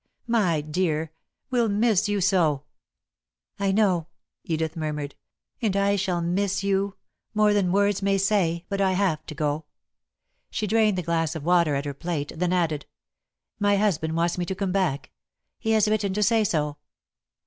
"My 0.25 0.61
dear! 0.61 1.11
We'll 1.51 1.69
miss 1.69 2.09
you 2.09 2.21
so." 2.21 2.63
"I 3.59 3.71
know," 3.71 4.07
Edith 4.43 4.75
murmured, 4.75 5.13
"and 5.61 5.77
I 5.77 5.95
shall 5.95 6.23
miss 6.23 6.63
you 6.63 6.95
more 7.35 7.53
than 7.53 7.71
words 7.71 8.01
may 8.01 8.17
say, 8.17 8.65
but 8.67 8.81
I 8.81 8.93
have 8.93 9.23
to 9.27 9.35
go." 9.35 9.65
She 10.49 10.65
drained 10.65 10.97
the 10.97 11.03
glass 11.03 11.35
of 11.35 11.45
water 11.45 11.75
at 11.75 11.85
her 11.85 11.93
plate, 11.93 12.31
then 12.35 12.51
added: 12.51 12.87
"My 13.59 13.75
husband 13.77 14.15
wants 14.15 14.39
me 14.39 14.45
to 14.45 14.55
come 14.55 14.71
back. 14.71 15.11
He 15.59 15.69
has 15.73 15.87
written 15.87 16.15
to 16.15 16.23
say 16.23 16.43
so." 16.45 16.77